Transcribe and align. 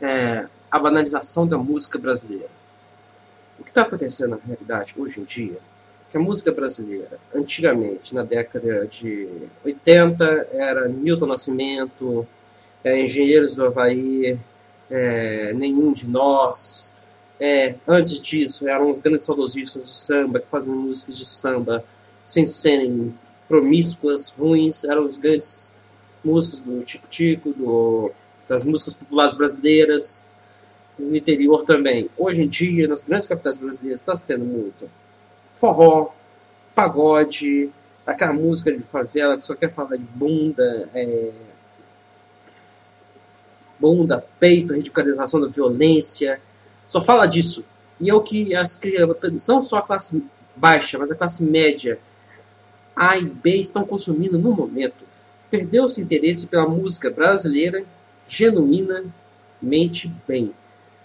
é, 0.00 0.46
a 0.70 0.78
banalização 0.78 1.46
da 1.46 1.56
música 1.56 1.98
brasileira. 1.98 2.50
O 3.58 3.64
que 3.64 3.70
está 3.70 3.82
acontecendo 3.82 4.30
na 4.30 4.38
realidade 4.44 4.94
hoje 4.96 5.20
em 5.20 5.24
dia 5.24 5.54
é 5.54 6.10
que 6.10 6.16
a 6.16 6.20
música 6.20 6.52
brasileira, 6.52 7.18
antigamente, 7.34 8.14
na 8.14 8.22
década 8.22 8.86
de 8.86 9.28
80, 9.64 10.24
era 10.52 10.88
Milton 10.88 11.26
Nascimento, 11.26 12.26
é, 12.84 13.00
Engenheiros 13.00 13.56
do 13.56 13.64
Havaí, 13.64 14.38
é, 14.90 15.52
Nenhum 15.54 15.92
de 15.92 16.08
Nós. 16.08 16.94
É, 17.40 17.74
antes 17.86 18.20
disso, 18.20 18.68
eram 18.68 18.90
os 18.90 18.98
grandes 18.98 19.26
saudosistas 19.26 19.82
do 19.88 19.94
samba, 19.94 20.40
que 20.40 20.46
faziam 20.48 20.76
músicas 20.76 21.18
de 21.18 21.24
samba 21.24 21.84
sem 22.24 22.46
serem 22.46 23.14
promíscuas, 23.48 24.30
ruins, 24.30 24.84
eram 24.84 25.06
os 25.06 25.16
grandes 25.16 25.76
músicos 26.24 26.60
do 26.60 26.82
Tico 26.82 27.08
Tico, 27.08 27.52
do, 27.52 28.12
das 28.48 28.64
músicas 28.64 28.94
populares 28.94 29.34
brasileiras, 29.34 30.24
no 30.98 31.14
interior 31.14 31.64
também. 31.64 32.08
Hoje 32.16 32.42
em 32.42 32.48
dia, 32.48 32.88
nas 32.88 33.04
grandes 33.04 33.26
capitais 33.26 33.58
brasileiras, 33.58 34.00
está 34.00 34.14
se 34.14 34.26
tendo 34.26 34.44
muito 34.44 34.88
forró, 35.52 36.12
pagode, 36.74 37.70
aquela 38.06 38.34
música 38.34 38.70
de 38.70 38.82
favela 38.82 39.36
que 39.36 39.44
só 39.44 39.54
quer 39.54 39.72
falar 39.72 39.96
de 39.96 40.04
bunda, 40.04 40.88
é, 40.94 41.32
bunda, 43.80 44.24
peito, 44.38 44.74
radicalização 44.74 45.40
da 45.40 45.48
violência, 45.48 46.40
só 46.86 47.00
fala 47.00 47.26
disso. 47.26 47.64
E 47.98 48.10
é 48.10 48.14
o 48.14 48.20
que 48.20 48.54
as 48.54 48.76
crianças, 48.76 49.48
não 49.48 49.62
só 49.62 49.78
a 49.78 49.82
classe 49.82 50.22
baixa, 50.54 50.98
mas 50.98 51.10
a 51.10 51.14
classe 51.14 51.42
média, 51.42 51.98
A 52.94 53.16
e 53.16 53.24
B 53.24 53.56
estão 53.56 53.84
consumindo 53.84 54.38
no 54.38 54.52
momento. 54.52 55.04
Perdeu-se 55.50 56.00
interesse 56.00 56.46
pela 56.46 56.68
música 56.68 57.10
brasileira, 57.10 57.84
genuinamente 58.26 60.12
bem. 60.26 60.52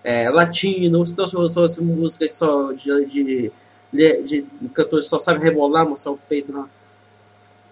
É, 0.04 0.30
latino, 0.30 1.06
se 1.06 1.16
não 1.18 1.48
só 1.48 1.66
música 1.82 2.28
que 2.28 2.36
só 2.36 2.72
de, 2.72 3.06
de, 3.06 3.52
de, 3.94 4.22
de 4.22 5.04
só 5.04 5.20
sabe 5.20 5.44
rebolar, 5.44 5.88
mostrar 5.88 6.12
o 6.12 6.18
peito 6.18 6.52
na, 6.52 6.68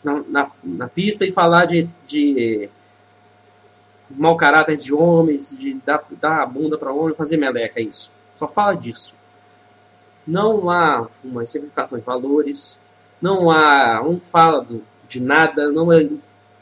na, 0.03 0.23
na, 0.28 0.52
na 0.64 0.88
pista 0.88 1.25
e 1.25 1.31
falar 1.31 1.66
de, 1.66 1.89
de 2.06 2.69
mau 4.09 4.36
caráter 4.38 4.78
de 4.78 4.94
homens, 4.94 5.58
de 5.58 5.73
dar, 5.86 6.03
dar 6.19 6.41
a 6.41 6.45
bunda 6.45 6.78
para 6.78 6.91
homem, 6.91 7.16
fazer 7.16 7.38
meleca, 7.38 7.80
é 7.80 7.84
isso. 7.84 8.11
Só 8.36 8.47
fala 8.47 8.73
disso. 8.73 9.16
Não 10.25 10.69
há 10.69 11.08
uma 11.23 11.45
simplificação 11.45 11.97
de 12.00 12.06
valores, 12.06 12.80
não 13.22 13.50
há, 13.50 14.02
não 14.03 14.19
fala 14.19 14.61
do, 14.61 14.84
de 15.08 15.19
nada, 15.19 15.72
não, 15.72 15.91
é, 15.91 16.08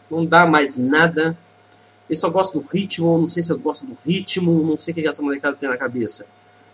não 0.09 0.25
dá 0.25 0.45
mais 0.45 0.77
nada. 0.77 1.37
Eu 2.09 2.15
só 2.15 2.29
gosto 2.29 2.59
do 2.59 2.67
ritmo, 2.67 3.17
não 3.17 3.27
sei 3.27 3.43
se 3.43 3.51
eu 3.51 3.59
gosto 3.59 3.85
do 3.85 3.97
ritmo, 4.05 4.63
não 4.63 4.77
sei 4.77 4.93
o 4.93 4.95
que 4.95 5.07
essa 5.07 5.21
molecada 5.21 5.57
tem 5.57 5.69
na 5.69 5.77
cabeça. 5.77 6.25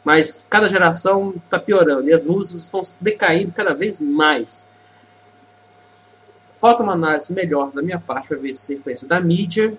Mas 0.04 0.46
cada 0.50 0.68
geração 0.68 1.34
está 1.44 1.60
piorando 1.60 2.10
e 2.10 2.14
as 2.14 2.24
músicas 2.24 2.64
estão 2.64 2.82
decaindo 3.02 3.52
cada 3.52 3.74
vez 3.74 4.02
mais. 4.02 4.70
Falta 6.52 6.84
uma 6.84 6.94
análise 6.94 7.34
melhor 7.34 7.72
da 7.72 7.82
minha 7.82 8.00
parte 8.00 8.28
para 8.28 8.38
ver 8.38 8.54
se 8.54 8.60
essa 8.60 8.74
influência 8.74 9.08
da 9.08 9.20
mídia 9.20 9.76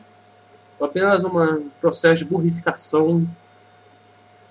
ou 0.79 0.87
apenas 0.87 1.25
um 1.25 1.69
processo 1.81 2.25
de 2.25 2.31
burrificação 2.31 3.27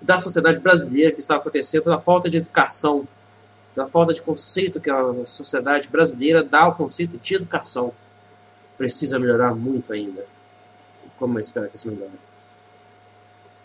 da 0.02 0.20
sociedade 0.20 0.60
brasileira 0.60 1.12
que 1.12 1.20
está 1.20 1.36
acontecendo 1.36 1.84
pela 1.84 2.00
falta 2.00 2.30
de 2.30 2.38
educação, 2.38 3.08
pela 3.74 3.88
falta 3.88 4.14
de 4.14 4.22
conceito 4.22 4.80
que 4.80 4.90
a 4.90 5.26
sociedade 5.26 5.88
brasileira 5.90 6.44
dá 6.44 6.64
ao 6.64 6.76
conceito 6.76 7.18
de 7.18 7.36
educação. 7.36 7.94
Precisa 8.78 9.18
melhorar 9.18 9.56
muito 9.56 9.94
ainda. 9.94 10.26
Como 11.18 11.38
eu 11.38 11.42
espero 11.42 11.70
que 11.70 11.76
isso 11.76 11.90
melhore. 11.90 12.12